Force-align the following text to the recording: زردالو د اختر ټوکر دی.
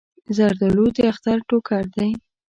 زردالو 0.35 0.85
د 0.95 0.97
اختر 1.11 1.37
ټوکر 1.47 1.83
دی. 1.95 2.09